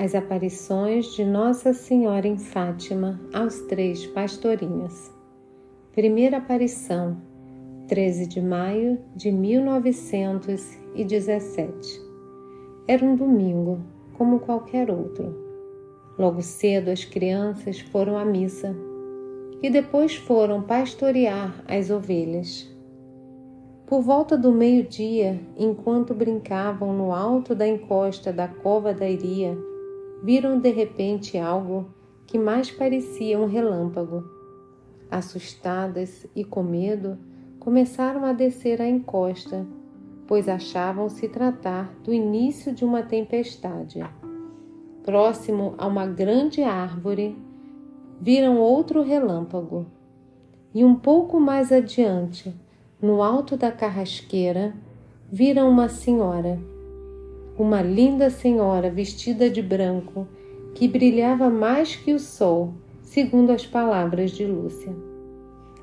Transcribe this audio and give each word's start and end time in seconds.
as 0.00 0.14
aparições 0.14 1.14
de 1.14 1.26
Nossa 1.26 1.74
Senhora 1.74 2.26
em 2.26 2.38
Fátima 2.38 3.20
aos 3.34 3.60
três 3.60 4.06
pastorinhos. 4.06 5.12
Primeira 5.92 6.38
aparição, 6.38 7.18
13 7.86 8.26
de 8.26 8.40
maio 8.40 8.98
de 9.14 9.30
1917. 9.30 12.00
Era 12.88 13.04
um 13.04 13.14
domingo, 13.14 13.80
como 14.16 14.40
qualquer 14.40 14.90
outro. 14.90 15.36
Logo 16.18 16.40
cedo 16.40 16.88
as 16.88 17.04
crianças 17.04 17.80
foram 17.80 18.16
à 18.16 18.24
missa 18.24 18.74
e 19.62 19.68
depois 19.68 20.16
foram 20.16 20.62
pastorear 20.62 21.62
as 21.68 21.90
ovelhas. 21.90 22.66
Por 23.84 24.00
volta 24.00 24.38
do 24.38 24.50
meio-dia, 24.50 25.38
enquanto 25.58 26.14
brincavam 26.14 26.96
no 26.96 27.12
alto 27.12 27.54
da 27.54 27.68
encosta 27.68 28.32
da 28.32 28.48
cova 28.48 28.94
da 28.94 29.06
Iria, 29.06 29.58
viram 30.22 30.58
de 30.58 30.70
repente 30.70 31.38
algo 31.38 31.88
que 32.26 32.38
mais 32.38 32.70
parecia 32.70 33.38
um 33.38 33.46
relâmpago. 33.46 34.24
Assustadas 35.10 36.26
e 36.36 36.44
com 36.44 36.62
medo, 36.62 37.18
começaram 37.58 38.24
a 38.24 38.32
descer 38.32 38.80
a 38.80 38.88
encosta, 38.88 39.66
pois 40.26 40.48
achavam 40.48 41.08
se 41.08 41.28
tratar 41.28 41.92
do 42.04 42.12
início 42.12 42.72
de 42.72 42.84
uma 42.84 43.02
tempestade. 43.02 44.00
Próximo 45.02 45.74
a 45.76 45.86
uma 45.86 46.06
grande 46.06 46.62
árvore, 46.62 47.36
viram 48.20 48.58
outro 48.58 49.02
relâmpago. 49.02 49.86
E 50.72 50.84
um 50.84 50.94
pouco 50.94 51.40
mais 51.40 51.72
adiante, 51.72 52.54
no 53.02 53.22
alto 53.22 53.56
da 53.56 53.72
carrasqueira, 53.72 54.72
viram 55.32 55.68
uma 55.68 55.88
senhora 55.88 56.60
uma 57.60 57.82
linda 57.82 58.30
senhora 58.30 58.90
vestida 58.90 59.50
de 59.50 59.60
branco 59.60 60.26
que 60.74 60.88
brilhava 60.88 61.50
mais 61.50 61.94
que 61.94 62.14
o 62.14 62.18
sol, 62.18 62.72
segundo 63.02 63.50
as 63.50 63.66
palavras 63.66 64.30
de 64.30 64.46
Lúcia. 64.46 64.96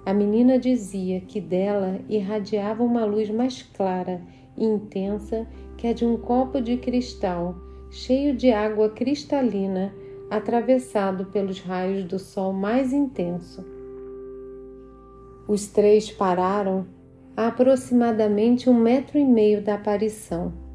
A 0.03 0.11
menina 0.11 0.57
dizia 0.57 1.21
que 1.21 1.39
dela 1.39 1.99
irradiava 2.09 2.83
uma 2.83 3.05
luz 3.05 3.29
mais 3.29 3.61
clara 3.61 4.19
e 4.57 4.65
intensa 4.65 5.45
que 5.77 5.85
a 5.85 5.93
de 5.93 6.03
um 6.03 6.17
copo 6.17 6.59
de 6.59 6.77
cristal 6.77 7.55
cheio 7.91 8.35
de 8.35 8.51
água 8.51 8.89
cristalina 8.89 9.93
atravessado 10.31 11.25
pelos 11.25 11.59
raios 11.59 12.03
do 12.05 12.17
sol 12.17 12.53
mais 12.53 12.91
intenso. 12.91 13.63
Os 15.47 15.67
três 15.67 16.09
pararam 16.09 16.87
a 17.35 17.49
aproximadamente 17.49 18.67
um 18.67 18.73
metro 18.73 19.19
e 19.19 19.23
meio 19.23 19.61
da 19.61 19.75
aparição 19.75 20.65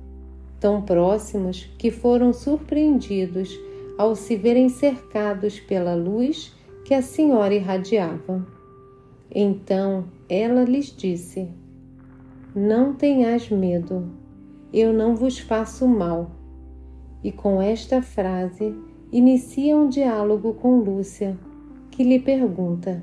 tão 0.62 0.80
próximos 0.80 1.68
que 1.77 1.91
foram 1.91 2.32
surpreendidos 2.32 3.58
ao 3.98 4.14
se 4.14 4.36
verem 4.36 4.68
cercados 4.68 5.58
pela 5.58 5.92
luz 5.92 6.55
que 6.84 6.94
a 6.94 7.02
senhora 7.02 7.52
irradiava. 7.52 8.46
Então 9.34 10.05
ela 10.28 10.62
lhes 10.62 10.94
disse: 10.96 11.48
Não 12.55 12.94
tenhas 12.94 13.50
medo, 13.50 14.08
eu 14.72 14.92
não 14.92 15.16
vos 15.16 15.36
faço 15.40 15.88
mal. 15.88 16.30
E 17.24 17.33
com 17.33 17.60
esta 17.60 18.00
frase 18.00 18.72
inicia 19.10 19.77
um 19.77 19.88
diálogo 19.88 20.55
com 20.55 20.78
Lúcia, 20.78 21.36
que 21.90 22.05
lhe 22.05 22.20
pergunta: 22.20 23.02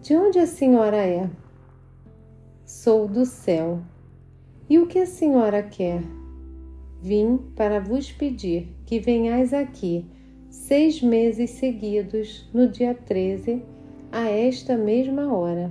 De 0.00 0.16
onde 0.16 0.38
a 0.38 0.46
senhora 0.46 0.98
é? 0.98 1.28
Sou 2.64 3.08
do 3.08 3.26
céu. 3.26 3.80
E 4.70 4.78
o 4.78 4.86
que 4.86 5.00
a 5.00 5.06
senhora 5.06 5.60
quer? 5.60 6.02
Vim 7.02 7.38
para 7.54 7.80
vos 7.80 8.10
pedir 8.10 8.68
que 8.84 8.98
venhais 8.98 9.52
aqui 9.52 10.04
seis 10.48 11.02
meses 11.02 11.50
seguidos, 11.50 12.48
no 12.52 12.68
dia 12.68 12.94
13, 12.94 13.62
a 14.10 14.28
esta 14.28 14.76
mesma 14.76 15.32
hora. 15.32 15.70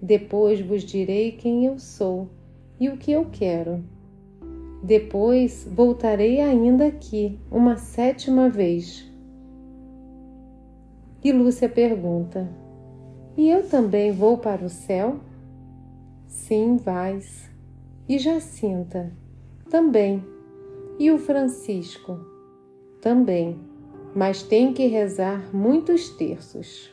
Depois 0.00 0.60
vos 0.60 0.84
direi 0.84 1.32
quem 1.32 1.64
eu 1.64 1.78
sou 1.78 2.28
e 2.78 2.88
o 2.88 2.96
que 2.96 3.10
eu 3.10 3.26
quero. 3.30 3.82
Depois 4.82 5.68
voltarei 5.70 6.40
ainda 6.40 6.86
aqui 6.86 7.38
uma 7.50 7.76
sétima 7.76 8.48
vez. 8.48 9.10
E 11.24 11.32
Lúcia 11.32 11.68
pergunta: 11.68 12.48
E 13.36 13.50
eu 13.50 13.68
também 13.68 14.12
vou 14.12 14.38
para 14.38 14.64
o 14.64 14.68
céu? 14.68 15.18
Sim, 16.28 16.76
vais. 16.76 17.50
E 18.08 18.18
Jacinta? 18.18 19.12
Também. 19.70 20.24
E 20.98 21.10
o 21.10 21.18
Francisco? 21.18 22.18
Também. 23.02 23.58
Mas 24.14 24.42
tem 24.42 24.72
que 24.72 24.86
rezar 24.86 25.54
muitos 25.54 26.08
terços. 26.10 26.90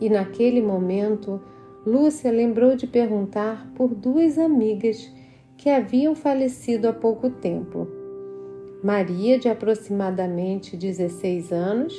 E 0.00 0.08
naquele 0.08 0.62
momento, 0.62 1.40
Lúcia 1.86 2.32
lembrou 2.32 2.74
de 2.74 2.86
perguntar 2.86 3.70
por 3.74 3.94
duas 3.94 4.38
amigas 4.38 5.12
que 5.58 5.68
haviam 5.68 6.14
falecido 6.14 6.88
há 6.88 6.92
pouco 6.92 7.28
tempo. 7.28 7.86
Maria, 8.82 9.38
de 9.38 9.48
aproximadamente 9.48 10.76
16 10.76 11.52
anos, 11.52 11.94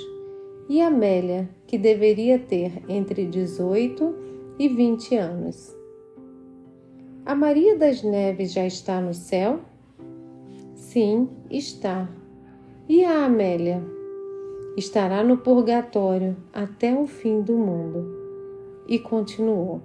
e 0.68 0.82
Amélia, 0.82 1.48
que 1.68 1.78
deveria 1.78 2.40
ter 2.40 2.84
entre 2.90 3.26
18 3.26 4.16
e 4.58 4.68
20 4.68 5.16
anos. 5.16 5.83
A 7.26 7.34
Maria 7.34 7.78
das 7.78 8.04
Neves 8.04 8.52
já 8.52 8.66
está 8.66 9.00
no 9.00 9.14
céu? 9.14 9.62
Sim, 10.76 11.30
está. 11.50 12.10
E 12.90 13.06
a 13.06 13.24
Amélia? 13.24 13.82
Estará 14.76 15.24
no 15.24 15.38
purgatório 15.38 16.36
até 16.52 16.94
o 16.94 17.08
fim 17.08 17.42
do 17.42 17.54
mundo. 17.54 18.14
E 18.90 19.00
continuou: 19.00 19.82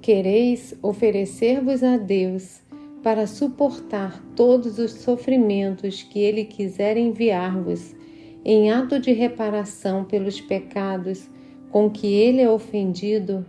Quereis 0.00 0.74
oferecer-vos 0.80 1.82
a 1.82 1.98
Deus 1.98 2.62
para 3.02 3.26
suportar 3.26 4.24
todos 4.34 4.78
os 4.78 4.92
sofrimentos 4.92 6.02
que 6.02 6.18
Ele 6.18 6.46
quiser 6.46 6.96
enviar-vos, 6.96 7.94
em 8.42 8.72
ato 8.72 8.98
de 8.98 9.12
reparação 9.12 10.02
pelos 10.02 10.40
pecados 10.40 11.28
com 11.70 11.90
que 11.90 12.06
Ele 12.06 12.40
é 12.40 12.50
ofendido 12.50 13.44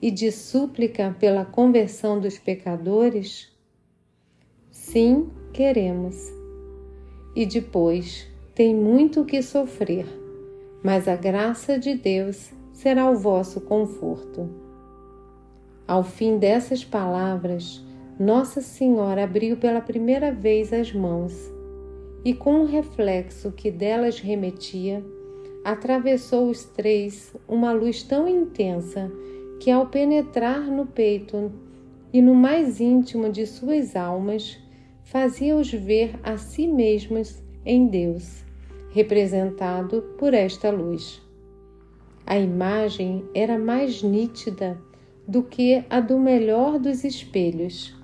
e 0.00 0.10
de 0.10 0.30
súplica 0.30 1.14
pela 1.18 1.44
conversão 1.44 2.20
dos 2.20 2.38
pecadores? 2.38 3.50
Sim, 4.70 5.30
queremos. 5.52 6.16
E 7.34 7.44
depois 7.46 8.26
tem 8.54 8.74
muito 8.74 9.24
que 9.24 9.42
sofrer, 9.42 10.06
mas 10.82 11.08
a 11.08 11.16
graça 11.16 11.78
de 11.78 11.94
Deus 11.94 12.50
será 12.72 13.10
o 13.10 13.16
vosso 13.16 13.60
conforto. 13.62 14.48
Ao 15.86 16.02
fim 16.02 16.38
dessas 16.38 16.84
palavras, 16.84 17.84
Nossa 18.18 18.60
Senhora 18.60 19.24
abriu 19.24 19.56
pela 19.56 19.80
primeira 19.80 20.32
vez 20.32 20.72
as 20.72 20.92
mãos 20.92 21.32
e, 22.24 22.34
com 22.34 22.62
um 22.62 22.64
reflexo 22.64 23.52
que 23.52 23.70
delas 23.70 24.18
remetia, 24.18 25.04
atravessou 25.64 26.48
os 26.48 26.64
três 26.64 27.34
uma 27.46 27.72
luz 27.72 28.02
tão 28.02 28.28
intensa 28.28 29.10
que, 29.60 29.70
ao 29.70 29.86
penetrar 29.86 30.60
no 30.60 30.86
peito 30.86 31.52
e 32.12 32.20
no 32.22 32.34
mais 32.34 32.80
íntimo 32.80 33.30
de 33.30 33.46
suas 33.46 33.96
almas, 33.96 34.58
fazia-os 35.02 35.70
ver 35.72 36.18
a 36.22 36.36
si 36.36 36.66
mesmos 36.66 37.42
em 37.64 37.86
Deus, 37.86 38.44
representado 38.90 40.02
por 40.18 40.34
esta 40.34 40.70
luz. 40.70 41.22
A 42.26 42.38
imagem 42.38 43.24
era 43.34 43.58
mais 43.58 44.02
nítida 44.02 44.80
do 45.26 45.42
que 45.42 45.84
a 45.88 46.00
do 46.00 46.18
melhor 46.18 46.78
dos 46.78 47.04
espelhos. 47.04 47.94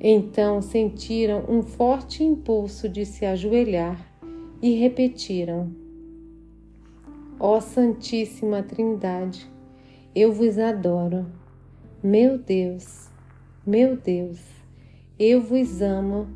Então 0.00 0.60
sentiram 0.60 1.44
um 1.48 1.62
forte 1.62 2.22
impulso 2.22 2.88
de 2.88 3.04
se 3.06 3.24
ajoelhar 3.24 3.98
e 4.60 4.74
repetiram: 4.74 5.70
Ó 7.38 7.60
Santíssima 7.60 8.62
Trindade, 8.62 9.46
eu 10.14 10.32
vos 10.32 10.58
adoro. 10.58 11.26
Meu 12.02 12.38
Deus, 12.38 13.10
meu 13.66 13.94
Deus, 13.94 14.40
eu 15.18 15.42
vos 15.42 15.82
amo 15.82 16.28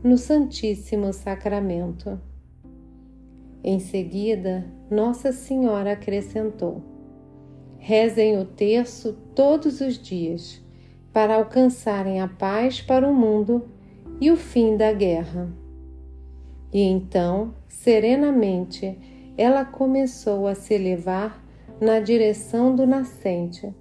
no 0.00 0.16
Santíssimo 0.16 1.12
Sacramento. 1.12 2.20
Em 3.64 3.80
seguida, 3.80 4.64
Nossa 4.88 5.32
Senhora 5.32 5.90
acrescentou: 5.90 6.84
Rezem 7.76 8.38
o 8.38 8.44
terço 8.44 9.12
todos 9.34 9.80
os 9.80 9.98
dias 9.98 10.62
para 11.12 11.34
alcançarem 11.34 12.20
a 12.20 12.28
paz 12.28 12.80
para 12.80 13.08
o 13.08 13.12
mundo 13.12 13.68
e 14.20 14.30
o 14.30 14.36
fim 14.36 14.76
da 14.76 14.92
guerra. 14.92 15.52
E 16.72 16.80
então, 16.80 17.54
serenamente, 17.66 19.13
ela 19.36 19.64
começou 19.64 20.46
a 20.46 20.54
se 20.54 20.74
elevar 20.74 21.42
na 21.80 22.00
direção 22.00 22.74
do 22.74 22.86
nascente, 22.86 23.74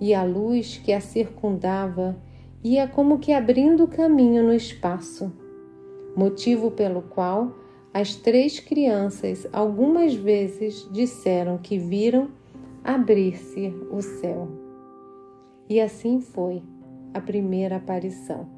e 0.00 0.14
a 0.14 0.22
luz 0.22 0.78
que 0.78 0.92
a 0.92 1.00
circundava 1.00 2.16
ia 2.62 2.86
como 2.86 3.18
que 3.18 3.32
abrindo 3.32 3.86
caminho 3.86 4.42
no 4.42 4.52
espaço, 4.52 5.32
motivo 6.16 6.70
pelo 6.70 7.02
qual 7.02 7.54
as 7.92 8.14
três 8.14 8.60
crianças 8.60 9.46
algumas 9.52 10.14
vezes 10.14 10.86
disseram 10.92 11.56
que 11.58 11.78
viram 11.78 12.28
abrir-se 12.84 13.74
o 13.90 14.02
céu. 14.02 14.48
E 15.68 15.80
assim 15.80 16.20
foi 16.20 16.62
a 17.14 17.20
primeira 17.20 17.76
aparição. 17.76 18.48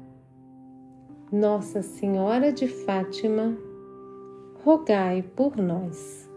Nossa 1.31 1.81
Senhora 1.81 2.51
de 2.51 2.67
Fátima, 2.67 3.57
rogai 4.63 5.21
por 5.21 5.55
nós. 5.55 6.28